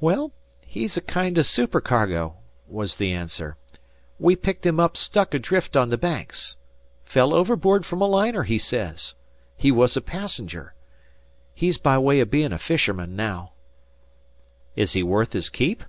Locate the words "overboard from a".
7.32-8.06